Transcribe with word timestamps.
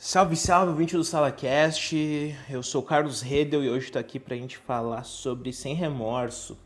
Salve, 0.00 0.36
salve, 0.36 0.78
20 0.78 0.96
do 0.96 1.02
SalaCast. 1.02 2.32
Eu 2.48 2.62
sou 2.62 2.84
Carlos 2.84 3.20
Redel 3.20 3.64
e 3.64 3.68
hoje 3.68 3.86
estou 3.86 3.98
aqui 3.98 4.20
para 4.20 4.36
a 4.36 4.38
gente 4.38 4.56
falar 4.56 5.02
sobre 5.02 5.52
Sem 5.52 5.74
Remorso, 5.74 6.56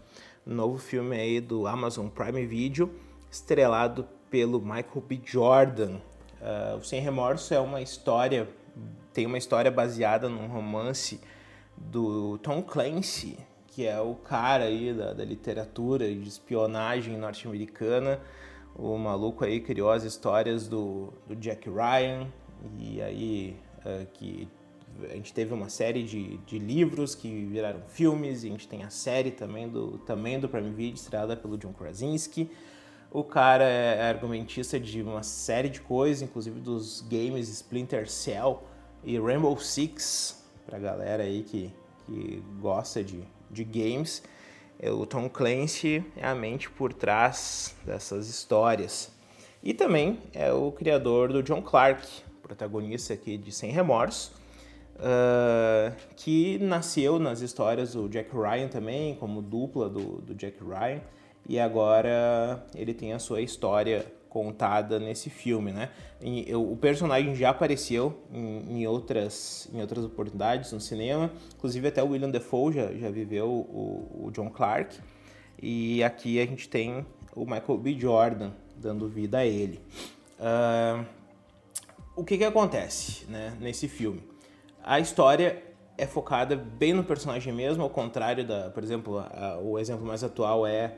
novo 0.45 0.77
filme 0.77 1.17
aí 1.17 1.41
do 1.41 1.67
Amazon 1.67 2.09
Prime 2.09 2.45
Video, 2.45 2.95
estrelado 3.31 4.07
pelo 4.29 4.61
Michael 4.61 5.01
B. 5.09 5.19
Jordan. 5.25 5.97
Uh, 6.43 6.77
o 6.77 6.85
Sem 6.85 7.01
Remorso 7.01 7.55
é 7.55 7.59
uma 7.59 7.81
história, 7.81 8.47
tem 9.15 9.25
uma 9.25 9.39
história 9.39 9.71
baseada 9.71 10.29
num 10.29 10.47
romance 10.47 11.19
do 11.75 12.37
Tom 12.37 12.63
Clancy, 12.63 13.39
que 13.69 13.87
é 13.87 13.99
o 13.99 14.15
cara 14.15 14.65
aí 14.65 14.93
da, 14.93 15.15
da 15.15 15.25
literatura 15.25 16.07
de 16.07 16.29
espionagem 16.29 17.17
norte-americana. 17.17 18.21
O 18.75 18.99
maluco 18.99 19.43
aí 19.43 19.59
criou 19.59 19.91
as 19.91 20.05
histórias 20.05 20.69
do, 20.69 21.15
do 21.27 21.35
Jack 21.35 21.71
Ryan, 21.71 22.27
e 22.79 23.01
aí 23.01 23.57
uh, 23.85 24.07
que 24.13 24.49
a 25.05 25.15
gente 25.15 25.33
teve 25.33 25.55
uma 25.55 25.69
série 25.69 26.03
de, 26.03 26.37
de 26.39 26.59
livros 26.59 27.15
que 27.15 27.45
viraram 27.47 27.81
filmes, 27.89 28.45
e 28.45 28.49
a 28.49 28.51
gente 28.51 28.69
tem 28.69 28.83
a 28.83 28.91
série 28.91 29.31
também 29.31 29.69
do, 29.69 29.99
também 29.99 30.39
do 30.39 30.49
Prime 30.49 30.71
Video, 30.71 30.95
estrelada 30.95 31.37
pelo 31.37 31.57
John 31.57 31.73
Krasinski. 31.73 32.51
O 33.11 33.23
cara 33.23 33.65
é 33.65 34.09
argumentista 34.09 34.81
de 34.81 35.03
uma 35.03 35.23
série 35.23 35.69
de 35.69 35.81
coisas, 35.81 36.23
inclusive 36.23 36.61
dos 36.61 37.03
games 37.03 37.49
Splinter 37.49 38.09
Cell 38.09 38.63
e 39.05 39.19
Rainbow 39.19 39.59
Six, 39.59 40.43
pra 40.65 40.79
galera 40.79 41.23
aí 41.23 41.43
que, 41.43 41.71
que 42.07 42.43
gosta 42.61 43.03
de, 43.05 43.23
de 43.51 43.65
games. 43.65 44.23
É, 44.79 44.91
o 44.91 45.05
Tom 45.05 45.29
Clancy 45.29 46.05
é 46.17 46.27
a 46.27 46.35
mente 46.35 46.71
por 46.71 46.93
trás 46.93 47.77
dessas 47.85 48.29
histórias. 48.29 49.13
E 49.63 49.75
também 49.75 50.19
é 50.33 50.53
o 50.53 50.73
criador 50.73 51.33
do 51.33 51.43
John 51.43 51.63
Clark, 51.63 52.09
protagonista 52.53 53.15
aqui 53.15 53.37
de 53.37 53.51
Sem 53.51 53.71
Remorso, 53.71 54.33
uh, 54.97 55.95
que 56.15 56.59
nasceu 56.59 57.19
nas 57.19 57.41
histórias 57.41 57.95
do 57.95 58.09
Jack 58.09 58.31
Ryan 58.35 58.69
também, 58.69 59.15
como 59.15 59.41
dupla 59.41 59.89
do, 59.89 60.21
do 60.21 60.35
Jack 60.35 60.59
Ryan, 60.63 61.01
e 61.49 61.59
agora 61.59 62.65
ele 62.75 62.95
tem 62.95 63.13
a 63.13 63.19
sua 63.19 63.41
história 63.41 64.07
contada 64.29 64.99
nesse 64.99 65.29
filme, 65.29 65.73
né? 65.73 65.91
E, 66.21 66.51
eu, 66.51 66.71
o 66.71 66.77
personagem 66.77 67.35
já 67.35 67.51
apareceu 67.51 68.19
em, 68.33 68.79
em, 68.79 68.87
outras, 68.87 69.69
em 69.75 69.81
outras 69.81 70.05
oportunidades 70.05 70.73
no 70.73 70.81
cinema, 70.81 71.31
inclusive 71.57 71.89
até 71.89 72.03
o 72.03 72.09
William 72.09 72.31
Defoe 72.31 72.73
já, 72.73 72.93
já 72.93 73.11
viveu 73.11 73.49
o, 73.49 74.27
o 74.27 74.31
John 74.31 74.51
Clark, 74.51 74.99
e 75.61 76.03
aqui 76.05 76.41
a 76.41 76.47
gente 76.47 76.69
tem 76.69 77.05
o 77.35 77.45
Michael 77.45 77.79
B. 77.79 77.99
Jordan 77.99 78.51
dando 78.77 79.09
vida 79.09 79.39
a 79.39 79.47
ele. 79.47 79.81
Uh, 80.39 81.05
o 82.15 82.25
que, 82.25 82.39
que 82.39 82.45
acontece 82.45 83.25
né, 83.27 83.57
nesse 83.61 83.89
filme? 83.89 84.23
A 84.83 85.01
história 85.01 85.63
é 85.97 86.07
focada 86.07 86.57
bem 86.57 86.93
no 86.93 87.05
personagem 87.05 87.53
mesmo, 87.53 87.83
ao 87.83 87.91
contrário 87.91 88.47
da, 88.47 88.71
por 88.71 88.83
exemplo, 88.83 89.19
a, 89.19 89.59
o 89.59 89.79
exemplo 89.79 90.07
mais 90.07 90.25
atual 90.25 90.67
é, 90.67 90.95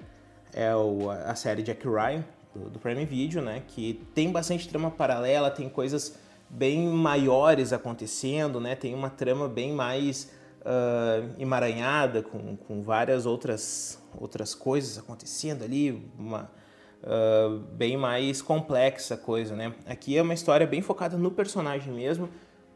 é 0.53 0.75
o, 0.75 1.11
a 1.11 1.35
série 1.35 1.63
Jack 1.63 1.87
Ryan, 1.87 2.25
do, 2.55 2.71
do 2.71 2.79
Prime 2.79 3.05
Video, 3.05 3.43
né, 3.43 3.63
que 3.67 4.05
tem 4.15 4.31
bastante 4.31 4.69
trama 4.69 4.91
paralela, 4.91 5.51
tem 5.51 5.69
coisas 5.69 6.17
bem 6.49 6.87
maiores 6.89 7.73
acontecendo, 7.73 8.61
né, 8.61 8.75
tem 8.75 8.95
uma 8.95 9.11
trama 9.11 9.49
bem 9.49 9.73
mais 9.73 10.31
uh, 10.61 11.35
emaranhada, 11.39 12.23
com, 12.23 12.57
com 12.57 12.83
várias 12.83 13.27
outras, 13.27 13.99
outras 14.19 14.55
coisas 14.55 14.99
acontecendo 14.99 15.65
ali, 15.65 16.11
uma, 16.19 16.51
uh, 17.05 17.59
bem 17.73 17.97
mais 17.97 18.43
complexa 18.43 19.17
coisa, 19.17 19.55
né? 19.55 19.75
Aqui 19.87 20.17
é 20.17 20.23
uma 20.23 20.35
história 20.35 20.67
bem 20.67 20.83
focada 20.83 21.17
no 21.17 21.31
personagem 21.31 21.93
mesmo, 21.93 22.29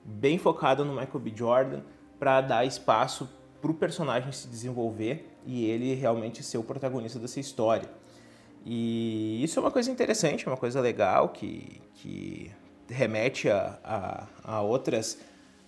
bem 0.05 0.39
focada 0.39 0.85
no 0.85 0.93
Michael 0.93 1.19
B. 1.19 1.33
Jordan, 1.35 1.81
para 2.19 2.41
dar 2.41 2.65
espaço 2.65 3.29
para 3.61 3.71
o 3.71 3.75
personagem 3.75 4.31
se 4.33 4.47
desenvolver 4.49 5.37
e 5.45 5.65
ele 5.65 5.95
realmente 5.95 6.43
ser 6.43 6.59
o 6.59 6.63
protagonista 6.63 7.19
dessa 7.19 7.41
história. 7.41 7.89
E 8.65 9.43
isso 9.43 9.59
é 9.59 9.63
uma 9.63 9.71
coisa 9.71 9.91
interessante, 9.91 10.47
é 10.47 10.51
uma 10.51 10.57
coisa 10.57 10.81
legal 10.81 11.31
que, 11.31 11.81
que 11.95 12.51
remete 12.89 13.49
a, 13.49 13.79
a, 13.83 14.27
a 14.45 14.61
outras 14.61 15.19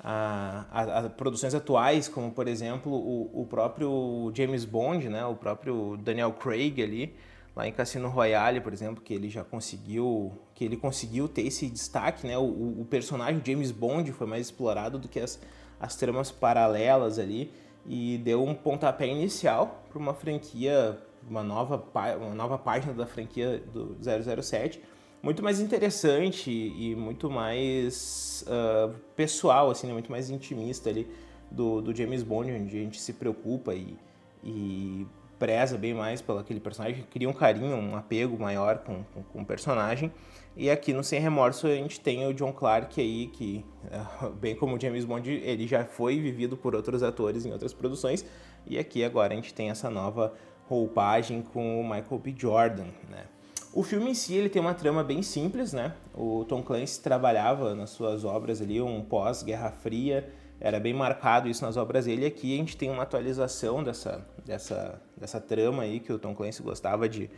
a, 0.03 0.65
a, 0.71 1.11
produções 1.11 1.55
atuais, 1.55 2.09
como 2.09 2.31
por 2.31 2.49
exemplo 2.49 2.93
o, 2.93 3.43
o 3.43 3.47
próprio 3.47 4.33
James 4.35 4.65
Bond, 4.65 5.09
né, 5.09 5.25
o 5.25 5.35
próprio 5.35 5.97
Daniel 5.99 6.33
Craig 6.33 6.83
ali, 6.83 7.15
lá 7.55 7.67
em 7.67 7.73
Cassino 7.73 8.09
Royale, 8.09 8.61
por 8.61 8.73
exemplo, 8.73 9.03
que 9.03 9.13
ele 9.13 9.29
já 9.29 9.45
conseguiu, 9.45 10.33
que 10.55 10.65
ele 10.65 10.77
conseguiu 10.77 11.29
ter 11.29 11.43
esse 11.43 11.69
destaque, 11.69 12.27
né? 12.27 12.39
O, 12.39 12.81
o 12.81 12.87
personagem 12.89 13.43
James 13.45 13.71
Bond 13.71 14.13
foi 14.13 14.27
mais 14.27 14.47
explorado 14.47 14.99
do 14.99 15.09
que 15.09 15.21
as, 15.21 15.41
as 15.79 15.97
tramas 15.97 16.31
paralelas 16.31 17.19
ali 17.19 17.53
e 17.87 18.19
deu 18.19 18.45
um 18.45 18.55
pontapé 18.55 19.07
inicial 19.07 19.85
para 19.89 19.99
uma 19.99 20.15
franquia, 20.15 20.99
uma 21.29 21.43
nova, 21.43 21.83
uma 22.19 22.35
nova 22.35 22.59
página 22.59 22.93
da 22.93 23.07
franquia 23.07 23.63
do 23.73 23.97
007, 24.01 24.81
muito 25.23 25.43
mais 25.43 25.61
interessante 25.61 26.51
e 26.51 26.95
muito 26.95 27.29
mais 27.31 28.45
uh, 28.47 28.95
pessoal, 29.15 29.71
assim, 29.71 29.87
né? 29.87 29.93
muito 29.93 30.11
mais 30.11 30.31
intimista 30.31 30.89
ali 30.89 31.07
do, 31.51 31.81
do 31.83 31.95
James 31.95 32.23
Bond, 32.23 32.53
onde 32.53 32.77
a 32.77 32.81
gente 32.81 33.01
se 33.01 33.13
preocupa 33.13 33.75
e, 33.75 33.97
e 34.43 35.07
preza 35.41 35.79
bem 35.79 35.95
mais 35.95 36.21
pelo 36.21 36.39
aquele 36.39 36.61
personagem, 36.61 37.03
cria 37.11 37.29
um 37.29 37.33
carinho, 37.33 37.75
um 37.75 37.97
apego 37.97 38.39
maior 38.39 38.79
com, 38.81 39.03
com, 39.15 39.23
com, 39.23 39.41
o 39.41 39.45
personagem. 39.45 40.13
E 40.55 40.71
aqui 40.71 40.93
no 40.93 41.03
Sem 41.03 41.19
Remorso 41.19 41.67
a 41.67 41.75
gente 41.75 41.99
tem 41.99 42.27
o 42.27 42.35
John 42.35 42.53
Clark 42.53 43.01
aí, 43.01 43.29
que, 43.29 43.65
bem 44.39 44.55
como 44.55 44.77
o 44.77 44.81
James 44.81 45.07
Bond, 45.07 45.31
ele 45.31 45.67
já 45.67 45.83
foi 45.83 46.21
vivido 46.21 46.59
por 46.59 46.77
outros 46.77 47.03
atores 47.03 47.47
em 47.47 47.53
outras 47.53 47.73
produções. 47.73 48.25
E 48.67 48.79
aqui 48.79 49.03
agora 49.03 49.33
a 49.33 49.37
gente 49.37 49.55
tem 49.55 49.71
essa 49.71 49.89
nova 49.89 50.35
roupagem 50.69 51.41
com 51.41 51.81
o 51.81 51.83
Michael 51.83 52.19
B. 52.23 52.35
Jordan, 52.37 52.89
né? 53.09 53.25
O 53.73 53.83
filme 53.83 54.11
em 54.11 54.15
si 54.15 54.35
ele 54.35 54.49
tem 54.49 54.61
uma 54.61 54.75
trama 54.75 55.03
bem 55.03 55.23
simples, 55.23 55.73
né? 55.73 55.95
O 56.13 56.45
Tom 56.45 56.61
Clancy 56.61 57.01
trabalhava 57.01 57.75
nas 57.75 57.91
suas 57.91 58.25
obras 58.25 58.61
ali 58.61 58.81
um 58.81 59.01
pós-Guerra 59.01 59.71
Fria, 59.71 60.29
era 60.61 60.79
bem 60.79 60.93
marcado 60.93 61.49
isso 61.49 61.65
nas 61.65 61.77
obras 61.77 62.05
dele. 62.05 62.27
Aqui 62.27 62.55
a 62.55 62.59
gente 62.59 62.77
tem 62.77 62.91
uma 62.91 63.03
atualização 63.03 63.83
dessa, 63.83 64.25
dessa, 64.45 65.01
dessa 65.17 65.41
trama 65.41 65.85
aí 65.85 65.99
que 65.99 66.13
o 66.13 66.19
Tom 66.19 66.35
Clancy 66.35 66.63
gostava 66.63 67.09
de, 67.09 67.31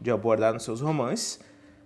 de 0.00 0.10
abordar 0.10 0.54
nos 0.54 0.62
seus 0.62 0.80
romances. 0.80 1.38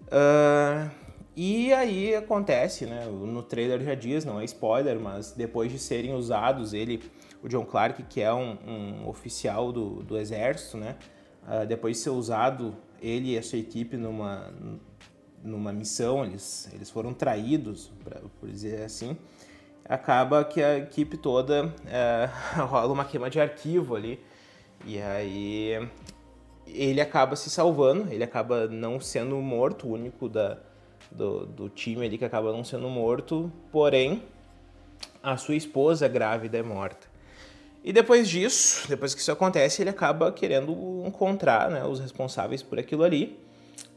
Uh, 0.07 0.89
e 1.35 1.73
aí 1.73 2.15
acontece, 2.15 2.87
né? 2.87 3.07
No 3.07 3.43
trailer 3.43 3.83
já 3.83 3.95
diz, 3.97 4.25
não 4.25 4.41
é 4.41 4.45
spoiler, 4.45 5.01
mas 5.01 5.33
depois 5.33 5.73
de 5.73 5.81
serem 5.81 6.15
usados, 6.15 6.73
ele, 6.73 7.03
o 7.43 7.49
John 7.49 7.65
Clark, 7.65 8.05
que 8.05 8.21
é 8.21 8.33
um, 8.33 8.57
um 8.65 9.09
oficial 9.09 9.73
do, 9.73 10.01
do 10.05 10.17
exército, 10.17 10.77
né? 10.77 10.95
Uh, 11.43 11.67
depois 11.67 11.97
de 11.97 12.05
ser 12.05 12.11
usado, 12.11 12.77
ele 13.03 13.33
e 13.33 13.39
a 13.39 13.43
sua 13.43 13.59
equipe 13.59 13.97
numa, 13.97 14.49
numa 15.43 15.73
missão, 15.73 16.25
eles, 16.25 16.71
eles 16.73 16.89
foram 16.89 17.13
traídos, 17.13 17.91
pra, 18.05 18.21
por 18.39 18.49
dizer 18.49 18.83
assim 18.83 19.19
acaba 19.89 20.45
que 20.45 20.63
a 20.63 20.79
equipe 20.79 21.17
toda 21.17 21.73
é, 21.87 22.29
rola 22.57 22.93
uma 22.93 23.05
queima 23.05 23.29
de 23.29 23.41
arquivo 23.41 23.95
ali. 23.97 24.19
E 24.87 25.01
aí 25.01 25.89
ele 26.67 27.01
acaba 27.01 27.37
se 27.37 27.51
salvando, 27.51 28.13
ele 28.13 28.25
acaba 28.25 28.67
não 28.67 29.01
sendo 29.01 29.37
morto, 29.37 29.87
o 29.87 29.93
único 29.93 30.29
da, 30.29 30.59
do, 31.11 31.47
do 31.47 31.69
time 31.69 32.05
ali 32.07 32.19
que 32.19 32.25
acaba 32.25 32.53
não 32.53 32.65
sendo 32.65 32.89
morto, 32.89 33.51
porém 33.71 34.23
a 35.23 35.37
sua 35.37 35.55
esposa 35.55 36.09
grávida 36.09 36.59
é 36.59 36.63
morta. 36.63 37.07
E 37.83 37.93
depois 37.93 38.29
disso, 38.29 38.89
depois 38.89 39.15
que 39.15 39.21
isso 39.21 39.31
acontece, 39.31 39.83
ele 39.83 39.91
acaba 39.91 40.33
querendo 40.33 41.03
encontrar 41.07 41.71
né, 41.71 41.85
os 41.85 42.01
responsáveis 42.01 42.63
por 42.63 42.79
aquilo 42.79 43.05
ali 43.05 43.39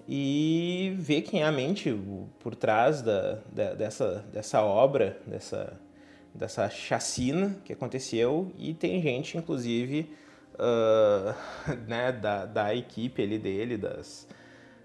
e 0.07 0.95
ver 0.97 1.21
quem 1.23 1.41
é 1.41 1.45
a 1.45 1.51
mente 1.51 1.93
por 2.39 2.55
trás 2.55 3.01
da, 3.01 3.39
da, 3.51 3.73
dessa, 3.73 4.25
dessa 4.31 4.61
obra, 4.61 5.17
dessa, 5.27 5.77
dessa 6.33 6.69
chacina 6.69 7.57
que 7.65 7.73
aconteceu 7.73 8.51
e 8.57 8.73
tem 8.73 9.01
gente, 9.01 9.37
inclusive, 9.37 10.09
uh, 10.53 11.35
né, 11.87 12.13
da, 12.13 12.45
da 12.45 12.73
equipe 12.73 13.21
ali 13.21 13.37
dele, 13.37 13.75
das, 13.75 14.27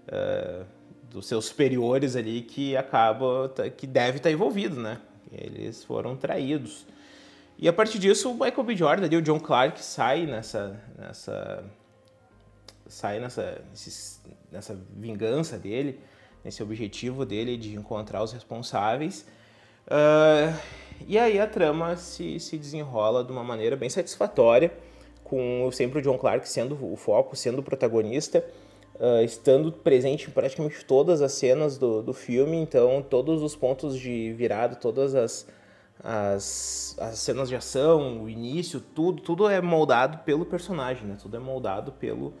uh, 0.07 0.65
dos 1.09 1.25
seus 1.25 1.45
superiores 1.45 2.17
ali 2.17 2.41
que 2.41 2.75
acaba, 2.75 3.53
que 3.77 3.87
deve 3.87 4.17
estar 4.17 4.29
envolvido, 4.31 4.81
né? 4.81 4.99
Eles 5.31 5.83
foram 5.83 6.17
traídos. 6.17 6.85
E 7.57 7.67
a 7.69 7.73
partir 7.73 7.97
disso, 7.97 8.29
o 8.29 8.33
Michael 8.33 8.63
B. 8.63 8.75
Jordan 8.75 9.05
ali, 9.05 9.15
o 9.15 9.21
John 9.21 9.39
Clark 9.39 9.81
sai 9.81 10.25
nessa, 10.25 10.79
nessa 10.97 11.63
sai 12.87 13.19
nessa, 13.19 13.61
nessa 14.51 14.77
vingança 14.95 15.57
dele, 15.57 15.99
nesse 16.43 16.61
objetivo 16.61 17.25
dele 17.25 17.57
de 17.57 17.75
encontrar 17.75 18.23
os 18.23 18.31
responsáveis. 18.31 19.25
Uh, 19.87 20.57
e 21.07 21.17
aí 21.17 21.39
a 21.39 21.47
trama 21.47 21.95
se, 21.97 22.39
se 22.39 22.57
desenrola 22.57 23.23
de 23.23 23.31
uma 23.31 23.43
maneira 23.43 23.75
bem 23.75 23.89
satisfatória, 23.89 24.71
com 25.23 25.69
sempre 25.71 25.99
o 25.99 26.01
John 26.01 26.17
Clark 26.17 26.47
sendo 26.47 26.77
o 26.91 26.95
foco, 26.95 27.35
sendo 27.35 27.59
o 27.59 27.63
protagonista. 27.63 28.43
uh, 28.95 29.23
estando 29.23 29.71
presente 29.71 30.27
em 30.27 30.31
praticamente 30.31 30.83
todas 30.85 31.21
as 31.21 31.33
cenas 31.33 31.77
do, 31.77 32.01
do 32.01 32.13
filme, 32.13 32.57
então 32.57 33.01
todos 33.01 33.41
os 33.41 33.55
pontos 33.55 33.97
de 33.97 34.33
virada, 34.33 34.75
todas 34.75 35.15
as, 35.15 35.47
as, 36.03 36.95
as 36.99 37.19
cenas 37.19 37.49
de 37.49 37.55
ação, 37.55 38.23
o 38.23 38.29
início, 38.29 38.79
tudo, 38.79 39.21
tudo 39.21 39.49
é 39.49 39.61
moldado 39.61 40.19
pelo 40.19 40.45
personagem, 40.45 41.05
né? 41.05 41.17
Tudo 41.21 41.37
é 41.37 41.39
moldado 41.39 41.91
pelo, 41.93 42.33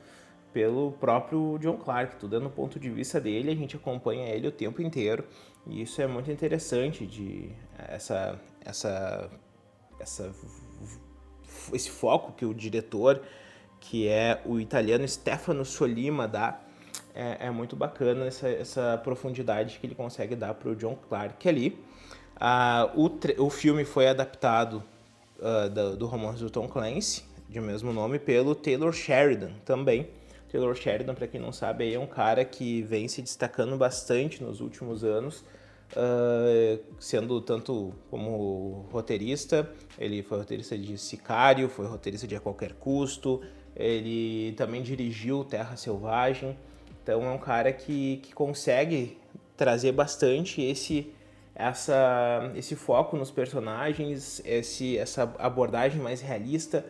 pelo 0.53 0.91
próprio 0.93 1.57
John 1.59 1.77
Clark, 1.77 2.17
tudo 2.17 2.35
é 2.35 2.39
no 2.39 2.49
ponto 2.49 2.79
de 2.79 2.89
vista 2.89 3.19
dele, 3.19 3.51
a 3.51 3.55
gente 3.55 3.75
acompanha 3.75 4.29
ele 4.29 4.47
o 4.47 4.51
tempo 4.51 4.81
inteiro 4.81 5.25
e 5.65 5.81
isso 5.81 6.01
é 6.01 6.07
muito 6.07 6.31
interessante 6.31 7.05
de 7.05 7.49
essa 7.77 8.39
essa 8.63 9.29
essa 9.99 10.31
esse 11.73 11.89
foco 11.89 12.33
que 12.33 12.45
o 12.45 12.53
diretor 12.53 13.21
que 13.79 14.07
é 14.07 14.41
o 14.45 14.59
italiano 14.59 15.07
Stefano 15.07 15.65
Solima 15.65 16.27
dá 16.27 16.61
é, 17.13 17.47
é 17.47 17.51
muito 17.51 17.75
bacana 17.75 18.25
essa, 18.25 18.47
essa 18.47 19.01
profundidade 19.03 19.77
que 19.79 19.85
ele 19.85 19.95
consegue 19.95 20.35
dar 20.35 20.53
para 20.53 20.69
o 20.69 20.75
John 20.75 20.95
Clark 20.95 21.47
ali. 21.47 21.77
Ah, 22.35 22.91
o, 22.95 23.09
o 23.43 23.49
filme 23.49 23.85
foi 23.85 24.07
adaptado 24.07 24.83
uh, 25.39 25.69
do, 25.69 25.97
do 25.97 26.07
romance 26.07 26.39
do 26.39 26.49
Tom 26.49 26.67
Clancy, 26.67 27.23
de 27.47 27.59
mesmo 27.61 27.93
nome, 27.93 28.17
pelo 28.17 28.55
Taylor 28.55 28.91
Sheridan 28.91 29.51
também. 29.63 30.09
Taylor 30.53 30.75
Sheridan, 30.75 31.15
para 31.15 31.25
quem 31.25 31.41
não 31.41 31.51
sabe, 31.51 31.91
é 31.91 31.99
um 31.99 32.05
cara 32.05 32.45
que 32.45 32.83
vem 32.83 33.07
se 33.07 33.23
destacando 33.23 33.75
bastante 33.75 34.43
nos 34.43 34.61
últimos 34.61 35.03
anos, 35.03 35.43
uh, 35.97 36.79
sendo 36.99 37.41
tanto 37.41 37.91
como 38.11 38.85
roteirista, 38.91 39.67
ele 39.97 40.21
foi 40.21 40.37
roteirista 40.37 40.77
de 40.77 40.95
Sicário, 40.95 41.67
foi 41.67 41.87
roteirista 41.87 42.27
de 42.27 42.35
A 42.35 42.39
Qualquer 42.39 42.73
Custo, 42.73 43.41
ele 43.75 44.53
também 44.53 44.83
dirigiu 44.83 45.43
Terra 45.43 45.75
Selvagem, 45.75 46.55
então 47.01 47.23
é 47.23 47.31
um 47.31 47.39
cara 47.39 47.73
que, 47.73 48.17
que 48.17 48.31
consegue 48.31 49.17
trazer 49.57 49.91
bastante 49.91 50.61
esse 50.61 51.11
essa, 51.55 52.51
esse 52.55 52.75
foco 52.75 53.15
nos 53.15 53.29
personagens, 53.29 54.41
esse, 54.43 54.97
essa 54.97 55.23
abordagem 55.37 56.01
mais 56.01 56.19
realista, 56.19 56.83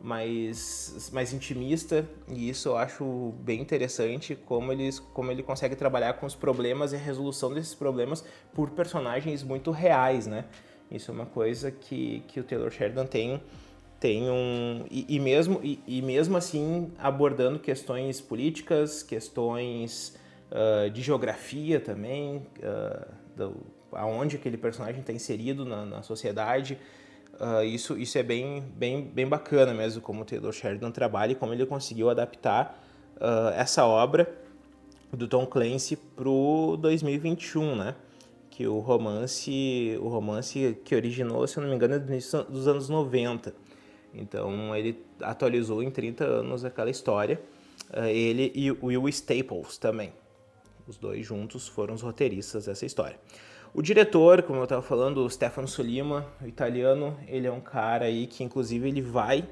mais, 0.00 1.10
mais 1.12 1.32
intimista, 1.32 2.08
e 2.28 2.48
isso 2.48 2.68
eu 2.68 2.76
acho 2.76 3.34
bem 3.40 3.60
interessante, 3.60 4.34
como, 4.34 4.72
eles, 4.72 4.98
como 4.98 5.30
ele 5.30 5.42
consegue 5.42 5.74
trabalhar 5.74 6.14
com 6.14 6.26
os 6.26 6.34
problemas 6.34 6.92
e 6.92 6.96
a 6.96 6.98
resolução 6.98 7.52
desses 7.52 7.74
problemas 7.74 8.24
por 8.54 8.70
personagens 8.70 9.42
muito 9.42 9.70
reais, 9.70 10.26
né? 10.26 10.44
Isso 10.90 11.10
é 11.10 11.14
uma 11.14 11.26
coisa 11.26 11.70
que, 11.70 12.22
que 12.28 12.38
o 12.38 12.44
Taylor 12.44 12.70
Sheridan 12.70 13.06
tem, 13.06 13.42
tem 13.98 14.30
um... 14.30 14.84
E, 14.90 15.16
e 15.16 15.18
mesmo, 15.18 15.60
e, 15.62 15.80
e, 15.86 16.00
mesmo 16.02 16.36
assim 16.36 16.92
abordando 16.98 17.58
questões 17.58 18.20
políticas, 18.20 19.02
questões 19.02 20.16
uh, 20.50 20.88
de 20.90 21.02
geografia 21.02 21.80
também, 21.80 22.46
uh, 22.58 23.12
do, 23.36 23.56
aonde 23.92 24.36
aquele 24.36 24.56
personagem 24.56 25.00
está 25.00 25.12
inserido 25.12 25.64
na, 25.64 25.84
na 25.84 26.02
sociedade. 26.02 26.78
Uh, 27.38 27.62
isso, 27.64 27.98
isso 27.98 28.16
é 28.16 28.22
bem, 28.22 28.62
bem, 28.76 29.02
bem 29.02 29.26
bacana 29.26 29.74
mesmo, 29.74 30.00
como 30.00 30.22
o 30.22 30.24
Taylor 30.24 30.52
Sheridan 30.52 30.90
trabalha 30.90 31.32
e 31.32 31.34
como 31.34 31.52
ele 31.52 31.66
conseguiu 31.66 32.08
adaptar 32.08 32.82
uh, 33.16 33.50
essa 33.54 33.84
obra 33.84 34.26
do 35.12 35.28
Tom 35.28 35.46
Clancy 35.46 35.96
para 35.96 36.28
o 36.28 36.76
2021, 36.78 37.76
né? 37.76 37.94
Que 38.50 38.66
o 38.66 38.78
romance, 38.78 39.98
o 40.00 40.08
romance 40.08 40.78
que 40.82 40.94
originou, 40.94 41.46
se 41.46 41.58
eu 41.58 41.62
não 41.62 41.68
me 41.68 41.76
engano, 41.76 41.94
é 41.94 41.98
dos 41.98 42.66
anos 42.66 42.88
90. 42.88 43.54
Então 44.14 44.74
ele 44.74 45.04
atualizou 45.20 45.82
em 45.82 45.90
30 45.90 46.24
anos 46.24 46.64
aquela 46.64 46.88
história. 46.88 47.38
Uh, 47.90 48.06
ele 48.06 48.50
e 48.54 48.70
Will 48.70 49.08
Staples 49.10 49.76
também. 49.76 50.10
Os 50.86 50.96
dois 50.96 51.26
juntos 51.26 51.68
foram 51.68 51.94
os 51.94 52.00
roteiristas 52.00 52.64
dessa 52.64 52.86
história. 52.86 53.18
O 53.74 53.82
diretor, 53.82 54.42
como 54.42 54.60
eu 54.60 54.64
estava 54.64 54.82
falando, 54.82 55.24
o 55.24 55.30
Stefano 55.30 55.68
Solima, 55.68 56.26
o 56.42 56.46
italiano, 56.46 57.18
ele 57.28 57.46
é 57.46 57.52
um 57.52 57.60
cara 57.60 58.06
aí 58.06 58.26
que 58.26 58.42
inclusive 58.42 58.88
ele 58.88 59.02
vai, 59.02 59.46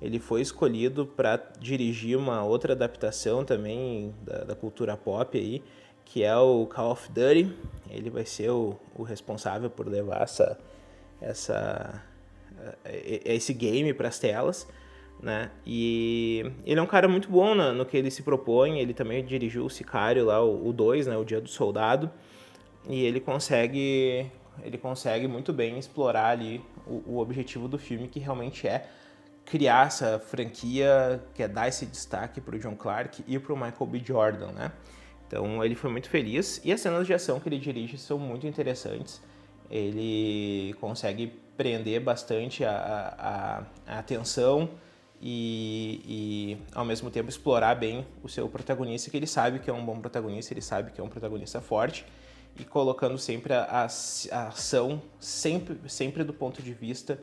ele 0.00 0.18
foi 0.18 0.40
escolhido 0.40 1.06
para 1.06 1.36
dirigir 1.58 2.16
uma 2.16 2.42
outra 2.42 2.72
adaptação 2.72 3.44
também 3.44 4.14
da, 4.22 4.44
da, 4.44 4.54
cultura 4.54 4.96
pop 4.96 5.36
aí, 5.38 5.62
que 6.04 6.24
é 6.24 6.34
o 6.36 6.66
Call 6.66 6.92
of 6.92 7.08
Duty. 7.12 7.54
Ele 7.90 8.10
vai 8.10 8.24
ser 8.24 8.50
o, 8.50 8.76
o 8.96 9.02
responsável 9.02 9.68
por 9.68 9.86
levar 9.86 10.22
essa, 10.22 10.58
essa, 11.20 12.02
esse 12.84 13.52
game 13.52 13.92
para 13.92 14.08
as 14.08 14.18
telas. 14.18 14.66
Né? 15.22 15.50
E 15.66 16.50
ele 16.64 16.80
é 16.80 16.82
um 16.82 16.86
cara 16.86 17.06
muito 17.06 17.28
bom 17.28 17.54
no, 17.54 17.74
no, 17.74 17.84
que 17.84 17.96
ele 17.96 18.10
se 18.10 18.22
propõe. 18.22 18.80
Ele 18.80 18.94
também 18.94 19.22
dirigiu 19.22 19.66
o 19.66 19.70
Sicário 19.70 20.24
lá, 20.24 20.42
o 20.42 20.72
2, 20.72 21.08
né? 21.08 21.16
o 21.18 21.24
Dia 21.24 21.42
do 21.42 21.48
Soldado 21.48 22.10
e 22.88 23.04
ele 23.04 23.20
consegue 23.20 24.30
ele 24.62 24.78
consegue 24.78 25.26
muito 25.26 25.52
bem 25.52 25.78
explorar 25.78 26.28
ali 26.28 26.62
o, 26.86 27.02
o, 27.06 27.18
objetivo 27.18 27.68
do 27.68 27.78
filme 27.78 28.08
que 28.08 28.18
realmente 28.18 28.66
é 28.66 28.86
criar 29.44 29.86
essa 29.86 30.18
franquia, 30.18 31.22
que 31.34 31.42
é 31.42 31.48
dar 31.48 31.68
esse 31.68 31.86
destaque 31.86 32.40
para 32.40 32.56
o 32.56 32.58
John 32.58 32.76
Clark 32.76 33.24
e 33.26 33.38
para 33.38 33.52
o 33.52 33.56
Michael 33.56 33.86
B. 33.86 34.02
Jordan, 34.04 34.52
né? 34.52 34.72
Então 35.26 35.64
ele 35.64 35.74
foi 35.74 35.90
muito 35.90 36.08
feliz 36.08 36.60
e 36.64 36.72
as 36.72 36.80
cenas 36.80 37.06
de 37.06 37.14
ação 37.14 37.40
que 37.40 37.48
ele 37.48 37.58
dirige 37.58 37.96
são 37.96 38.18
muito 38.18 38.46
interessantes. 38.46 39.22
Ele 39.70 40.74
consegue 40.80 41.28
prender 41.56 42.00
bastante 42.00 42.64
a, 42.64 43.64
a, 43.86 43.94
a 43.94 43.98
atenção 43.98 44.68
e, 45.22 46.00
e, 46.04 46.58
ao 46.74 46.84
mesmo 46.84 47.10
tempo 47.10 47.28
explorar 47.28 47.74
bem 47.74 48.06
o 48.22 48.28
seu 48.28 48.48
protagonista, 48.48 49.10
que 49.10 49.16
ele 49.16 49.26
sabe 49.26 49.58
que 49.58 49.70
é 49.70 49.72
um 49.72 49.84
bom 49.84 50.00
protagonista, 50.00 50.52
ele 50.52 50.62
sabe 50.62 50.90
que 50.90 51.00
é 51.00 51.04
um 51.04 51.08
protagonista 51.08 51.60
forte 51.60 52.04
e 52.60 52.64
colocando 52.64 53.16
sempre 53.16 53.54
a, 53.54 53.62
a, 53.62 53.82
a, 53.84 54.48
ação 54.48 55.00
sempre, 55.18 55.78
sempre 55.88 56.22
do 56.22 56.34
ponto 56.34 56.62
de 56.62 56.74
vista 56.74 57.18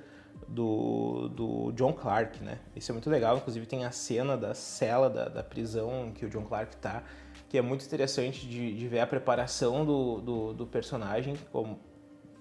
do, 0.47 1.29
do 1.29 1.71
John 1.73 1.93
Clark, 1.93 2.43
né? 2.43 2.59
Isso 2.75 2.91
é 2.91 2.93
muito 2.93 3.09
legal, 3.09 3.37
inclusive 3.37 3.65
tem 3.67 3.85
a 3.85 3.91
cena 3.91 4.35
da 4.35 4.55
cela 4.55 5.09
da, 5.09 5.29
da 5.29 5.43
prisão 5.43 6.11
que 6.13 6.25
o 6.25 6.29
John 6.29 6.43
Clark 6.43 6.75
tá, 6.77 7.03
que 7.47 7.57
é 7.57 7.61
muito 7.61 7.85
interessante 7.85 8.47
de, 8.47 8.73
de 8.73 8.87
ver 8.87 8.99
a 8.99 9.07
preparação 9.07 9.85
do, 9.85 10.21
do, 10.21 10.53
do 10.53 10.65
personagem 10.65 11.35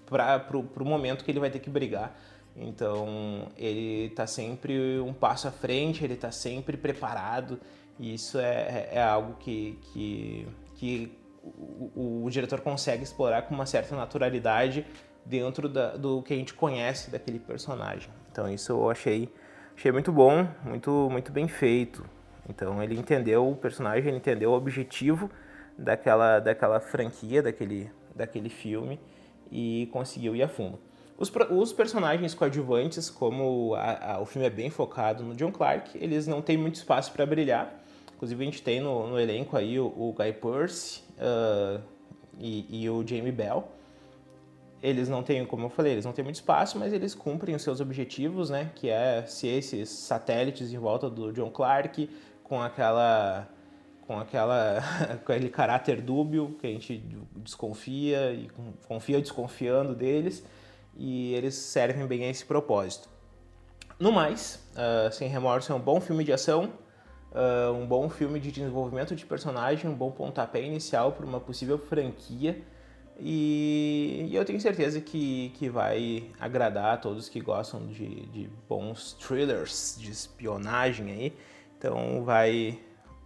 para 0.05 0.57
o 0.57 0.85
momento 0.85 1.23
que 1.23 1.29
ele 1.29 1.39
vai 1.39 1.51
ter 1.51 1.59
que 1.59 1.69
brigar. 1.69 2.17
Então 2.55 3.49
ele 3.55 4.05
está 4.05 4.25
sempre 4.25 4.99
um 4.99 5.13
passo 5.13 5.47
à 5.47 5.51
frente, 5.51 6.03
ele 6.03 6.15
está 6.15 6.31
sempre 6.31 6.75
preparado, 6.75 7.59
e 7.99 8.15
isso 8.15 8.39
é, 8.39 8.89
é 8.91 9.03
algo 9.03 9.35
que, 9.35 9.77
que, 9.93 10.47
que 10.75 11.11
o, 11.95 12.23
o, 12.25 12.29
diretor 12.29 12.61
consegue 12.61 13.03
explorar 13.03 13.43
com 13.43 13.53
uma 13.55 13.65
certa 13.65 13.95
naturalidade 13.95 14.85
dentro 15.25 15.67
da, 15.67 15.95
do 15.95 16.21
que 16.21 16.33
a 16.33 16.37
gente 16.37 16.53
conhece 16.53 17.11
daquele 17.11 17.39
personagem. 17.39 18.09
Então 18.31 18.49
isso 18.49 18.71
eu 18.71 18.89
achei, 18.89 19.31
achei 19.75 19.91
muito 19.91 20.11
bom, 20.11 20.47
muito, 20.63 21.09
muito 21.11 21.31
bem 21.31 21.47
feito. 21.47 22.05
Então 22.49 22.81
ele 22.81 22.97
entendeu 22.97 23.49
o 23.49 23.55
personagem, 23.55 24.07
ele 24.09 24.17
entendeu 24.17 24.51
o 24.51 24.53
objetivo 24.53 25.29
daquela, 25.77 26.39
daquela 26.39 26.79
franquia, 26.79 27.41
daquele, 27.41 27.91
daquele 28.15 28.49
filme 28.49 28.99
e 29.51 29.89
conseguiu 29.91 30.35
ir 30.35 30.43
a 30.43 30.47
fundo. 30.47 30.79
Os, 31.17 31.31
os 31.49 31.73
personagens 31.73 32.35
coadjuvantes, 32.35 33.09
como 33.09 33.73
a, 33.73 34.13
a, 34.13 34.21
o 34.21 34.25
filme 34.25 34.47
é 34.47 34.51
bem 34.51 34.69
focado 34.69 35.23
no 35.23 35.35
John 35.35 35.51
Clark, 35.51 35.97
eles 35.97 36.27
não 36.27 36.41
têm 36.41 36.57
muito 36.57 36.75
espaço 36.75 37.11
para 37.11 37.25
brilhar. 37.25 37.73
Inclusive 38.17 38.41
a 38.41 38.45
gente 38.45 38.63
tem 38.63 38.81
no, 38.81 39.07
no 39.07 39.19
elenco 39.19 39.55
aí 39.55 39.79
o, 39.79 39.85
o 39.85 40.11
Guy 40.17 40.33
Pearce, 40.33 41.03
uh, 41.19 41.79
e, 42.39 42.83
e, 42.83 42.89
o 42.89 43.05
Jamie 43.05 43.31
Bell. 43.31 43.67
Eles 44.81 45.07
não 45.07 45.21
têm, 45.21 45.45
como 45.45 45.65
eu 45.65 45.69
falei, 45.69 45.93
eles 45.93 46.05
não 46.05 46.11
têm 46.11 46.23
muito 46.23 46.35
espaço, 46.35 46.79
mas 46.79 46.93
eles 46.93 47.13
cumprem 47.13 47.55
os 47.55 47.61
seus 47.61 47.79
objetivos, 47.79 48.49
né? 48.49 48.71
Que 48.73 48.89
é 48.89 49.23
ser 49.27 49.49
esses 49.49 49.89
satélites 49.89 50.73
em 50.73 50.79
volta 50.79 51.09
do 51.09 51.31
John 51.31 51.51
Clark, 51.51 52.09
com 52.43 52.59
aquela 52.59 53.47
com 54.07 54.19
aquela 54.19 54.81
com 55.23 55.31
aquele 55.31 55.49
caráter 55.49 56.01
dúbio 56.01 56.55
que 56.59 56.65
a 56.65 56.69
gente 56.71 56.97
desconfia 57.35 58.33
e 58.33 58.49
confia 58.87 59.21
desconfiando 59.21 59.93
deles 59.93 60.43
e 60.95 61.33
eles 61.33 61.53
servem 61.53 62.07
bem 62.07 62.23
a 62.23 62.29
esse 62.29 62.45
propósito. 62.45 63.09
No 63.99 64.11
mais, 64.11 64.67
uh, 64.73 65.11
Sem 65.11 65.27
Remorso 65.27 65.71
é 65.71 65.75
um 65.75 65.79
bom 65.79 65.99
filme 66.01 66.23
de 66.23 66.33
ação 66.33 66.73
uh, 67.31 67.71
um 67.73 67.85
bom 67.85 68.09
filme 68.09 68.39
de 68.39 68.51
desenvolvimento 68.51 69.15
de 69.15 69.25
personagem, 69.25 69.89
um 69.89 69.95
bom 69.95 70.11
pontapé 70.11 70.61
inicial 70.61 71.11
para 71.11 71.25
uma 71.25 71.39
possível 71.39 71.77
franquia. 71.77 72.61
E, 73.19 74.27
e, 74.29 74.35
eu 74.35 74.45
tenho 74.45 74.61
certeza 74.61 75.01
que, 75.01 75.51
que 75.55 75.69
vai 75.69 76.29
agradar 76.39 76.93
a 76.93 76.97
todos 76.97 77.27
que 77.27 77.39
gostam 77.39 77.87
de, 77.87 78.27
de 78.27 78.49
bons 78.69 79.13
thrillers 79.13 79.95
de 79.99 80.11
espionagem 80.11 81.11
aí. 81.11 81.33
Então 81.77 82.23
vai, 82.23 82.79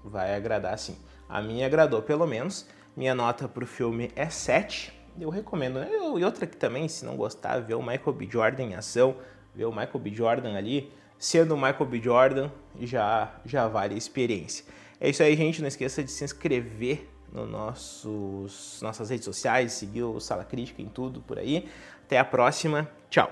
vai 0.03 0.33
agradar 0.33 0.77
sim. 0.77 0.95
A 1.27 1.41
minha 1.41 1.65
agradou 1.65 2.01
pelo 2.01 2.25
menos. 2.25 2.65
Minha 2.95 3.15
nota 3.15 3.47
para 3.47 3.63
o 3.63 3.67
filme 3.67 4.11
é 4.15 4.29
7. 4.29 4.93
Eu 5.19 5.29
recomendo. 5.29 5.79
Né? 5.79 5.89
E 5.91 6.23
outra 6.23 6.45
que 6.47 6.55
também, 6.55 6.87
se 6.87 7.05
não 7.05 7.17
gostar, 7.17 7.59
ver 7.59 7.75
o 7.75 7.81
Michael 7.81 8.13
B. 8.13 8.27
Jordan 8.29 8.63
em 8.63 8.75
ação, 8.75 9.15
ver 9.53 9.65
o 9.65 9.71
Michael 9.71 9.99
B. 9.99 10.13
Jordan 10.13 10.55
ali 10.55 10.91
sendo 11.21 11.55
Michael 11.55 11.85
B. 11.85 12.01
Jordan, 12.01 12.49
já, 12.81 13.31
já 13.45 13.67
vale 13.67 13.93
a 13.93 13.97
experiência. 13.97 14.65
É 14.99 15.07
isso 15.07 15.21
aí, 15.21 15.35
gente. 15.35 15.61
Não 15.61 15.67
esqueça 15.67 16.03
de 16.03 16.09
se 16.09 16.23
inscrever 16.23 17.07
no 17.31 17.45
nossos 17.45 18.79
nossas 18.81 19.11
redes 19.11 19.25
sociais, 19.25 19.73
seguir 19.73 20.01
o 20.01 20.19
Sala 20.19 20.43
Crítica 20.43 20.81
em 20.81 20.87
tudo 20.87 21.21
por 21.21 21.37
aí. 21.37 21.69
Até 22.03 22.17
a 22.17 22.25
próxima. 22.25 22.89
Tchau. 23.07 23.31